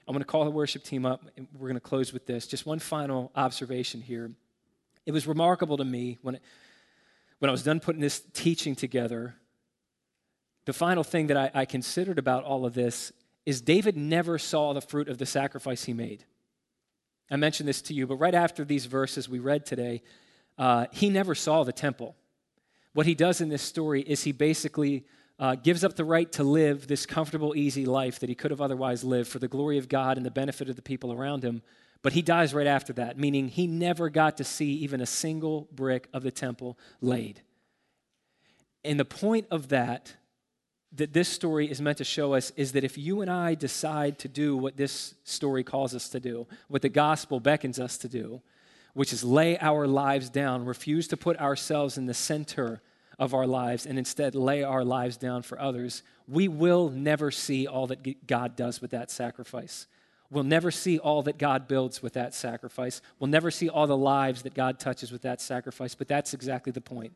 [0.07, 2.47] I'm going to call the worship team up, and we're going to close with this.
[2.47, 4.31] Just one final observation here.
[5.05, 6.41] It was remarkable to me when, it,
[7.39, 9.36] when I was done putting this teaching together
[10.65, 13.11] the final thing that I, I considered about all of this
[13.45, 16.23] is David never saw the fruit of the sacrifice he made.
[17.31, 20.03] I mentioned this to you, but right after these verses we read today,
[20.57, 22.15] uh, he never saw the temple.
[22.93, 25.05] What he does in this story is he basically
[25.41, 28.61] uh, gives up the right to live this comfortable, easy life that he could have
[28.61, 31.63] otherwise lived for the glory of God and the benefit of the people around him.
[32.03, 35.67] But he dies right after that, meaning he never got to see even a single
[35.71, 37.41] brick of the temple laid.
[38.85, 40.13] And the point of that,
[40.93, 44.19] that this story is meant to show us, is that if you and I decide
[44.19, 48.07] to do what this story calls us to do, what the gospel beckons us to
[48.07, 48.43] do,
[48.93, 52.81] which is lay our lives down, refuse to put ourselves in the center
[53.22, 57.67] of our lives, and instead lay our lives down for others, we will never see
[57.67, 59.86] all that God does with that sacrifice.
[60.32, 62.99] We'll never see all that God builds with that sacrifice.
[63.19, 66.72] We'll never see all the lives that God touches with that sacrifice, but that's exactly
[66.72, 67.13] the point.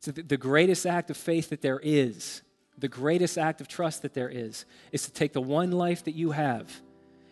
[0.00, 2.42] So, the greatest act of faith that there is,
[2.76, 6.14] the greatest act of trust that there is, is to take the one life that
[6.14, 6.70] you have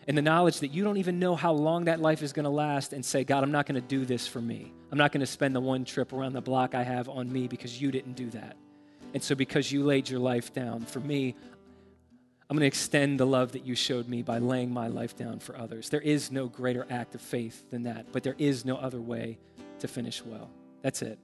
[0.07, 2.49] and the knowledge that you don't even know how long that life is going to
[2.49, 4.73] last and say, God, I'm not going to do this for me.
[4.91, 7.47] I'm not going to spend the one trip around the block I have on me
[7.47, 8.57] because you didn't do that.
[9.13, 11.35] And so, because you laid your life down for me,
[12.49, 15.39] I'm going to extend the love that you showed me by laying my life down
[15.39, 15.89] for others.
[15.89, 19.37] There is no greater act of faith than that, but there is no other way
[19.79, 20.49] to finish well.
[20.81, 21.17] That's it.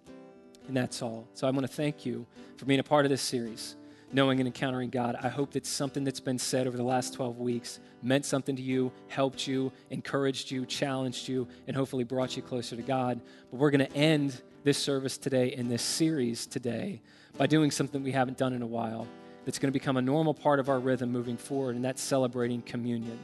[0.67, 1.27] And that's all.
[1.34, 2.25] So I want to thank you
[2.57, 3.75] for being a part of this series
[4.12, 5.16] knowing and encountering God.
[5.22, 8.62] I hope that something that's been said over the last 12 weeks meant something to
[8.62, 13.20] you, helped you, encouraged you, challenged you, and hopefully brought you closer to God.
[13.51, 17.01] But we're going to end this service today in this series today
[17.38, 19.07] by doing something we haven't done in a while
[19.45, 22.62] that's going to become a normal part of our rhythm moving forward, and that's celebrating
[22.62, 23.20] communion.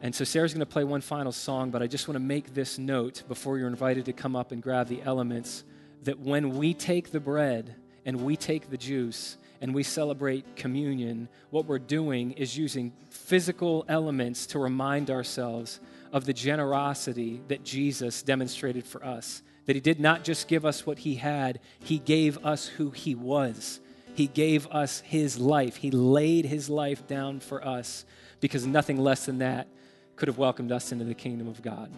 [0.00, 2.54] And so Sarah's going to play one final song, but I just want to make
[2.54, 5.64] this note before you're invited to come up and grab the elements
[6.02, 11.28] that when we take the bread and we take the juice, and we celebrate communion,
[11.50, 15.78] what we're doing is using physical elements to remind ourselves
[16.12, 19.40] of the generosity that Jesus demonstrated for us.
[19.66, 23.14] That he did not just give us what he had, he gave us who he
[23.14, 23.78] was.
[24.14, 25.76] He gave us his life.
[25.76, 28.04] He laid his life down for us
[28.40, 29.68] because nothing less than that
[30.16, 31.92] could have welcomed us into the kingdom of God.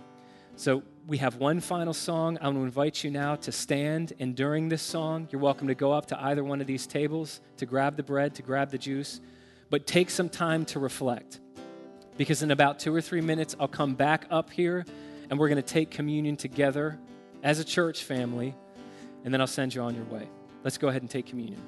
[0.56, 2.38] So we have one final song.
[2.40, 4.12] I'm going to invite you now to stand.
[4.20, 7.40] And during this song, you're welcome to go up to either one of these tables
[7.56, 9.20] to grab the bread, to grab the juice.
[9.68, 11.40] But take some time to reflect.
[12.16, 14.86] Because in about two or three minutes, I'll come back up here
[15.28, 16.98] and we're going to take communion together
[17.42, 18.54] as a church family.
[19.24, 20.28] And then I'll send you on your way.
[20.62, 21.60] Let's go ahead and take communion.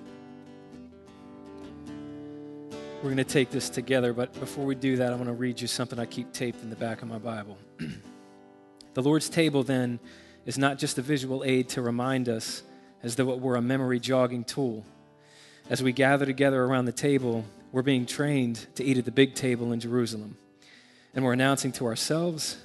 [2.98, 5.60] We're going to take this together, but before we do that, I want to read
[5.60, 7.58] you something I keep taped in the back of my Bible.
[8.96, 10.00] The Lord's table, then,
[10.46, 12.62] is not just a visual aid to remind us
[13.02, 14.86] as though it were a memory jogging tool.
[15.68, 19.34] As we gather together around the table, we're being trained to eat at the big
[19.34, 20.38] table in Jerusalem.
[21.12, 22.56] And we're announcing to ourselves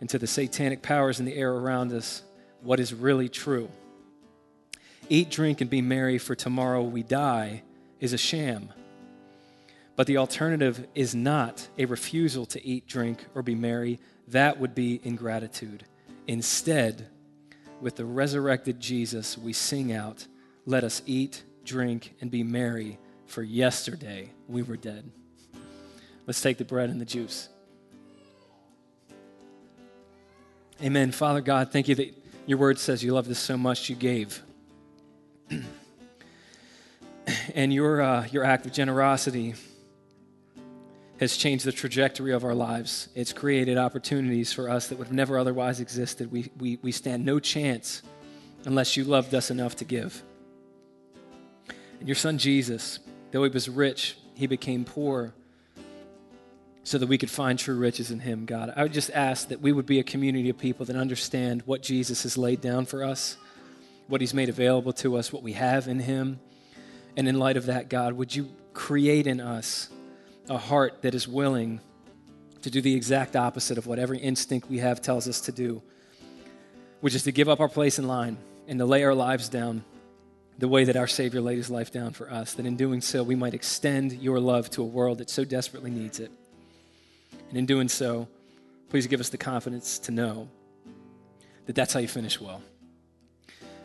[0.00, 2.24] and to the satanic powers in the air around us
[2.62, 3.68] what is really true.
[5.08, 7.62] Eat, drink, and be merry, for tomorrow we die
[8.00, 8.70] is a sham.
[9.94, 14.00] But the alternative is not a refusal to eat, drink, or be merry,
[14.30, 15.84] that would be ingratitude.
[16.26, 17.08] Instead,
[17.80, 20.26] with the resurrected Jesus, we sing out,
[20.66, 25.10] Let us eat, drink, and be merry, for yesterday we were dead.
[26.26, 27.48] Let's take the bread and the juice.
[30.82, 31.12] Amen.
[31.12, 32.14] Father God, thank you that
[32.46, 34.42] your word says you love us so much you gave.
[37.54, 39.54] and your, uh, your act of generosity
[41.20, 43.10] has changed the trajectory of our lives.
[43.14, 46.32] It's created opportunities for us that would have never otherwise existed.
[46.32, 48.00] We, we, we stand no chance
[48.64, 50.22] unless you loved us enough to give.
[51.98, 53.00] And your son Jesus,
[53.32, 55.34] though he was rich, he became poor
[56.84, 58.72] so that we could find true riches in him, God.
[58.74, 61.82] I would just ask that we would be a community of people that understand what
[61.82, 63.36] Jesus has laid down for us,
[64.08, 66.40] what he's made available to us, what we have in him.
[67.14, 69.90] And in light of that, God, would you create in us
[70.50, 71.80] a heart that is willing
[72.62, 75.80] to do the exact opposite of what every instinct we have tells us to do,
[77.00, 78.36] which is to give up our place in line
[78.66, 79.84] and to lay our lives down
[80.58, 83.22] the way that our Savior laid his life down for us, that in doing so
[83.22, 86.30] we might extend your love to a world that so desperately needs it.
[87.48, 88.28] And in doing so,
[88.90, 90.48] please give us the confidence to know
[91.66, 92.60] that that's how you finish well.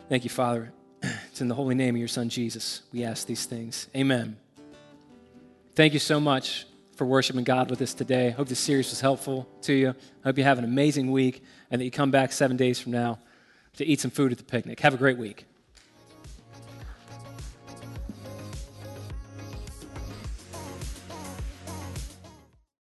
[0.08, 0.72] Thank you, Father.
[1.30, 3.88] It's in the holy name of your Son, Jesus, we ask these things.
[3.94, 4.38] Amen.
[5.76, 6.66] Thank you so much
[6.96, 8.30] for worshiping God with us today.
[8.30, 9.94] Hope this series was helpful to you.
[10.24, 13.18] Hope you have an amazing week and that you come back seven days from now
[13.74, 14.80] to eat some food at the picnic.
[14.80, 15.44] Have a great week.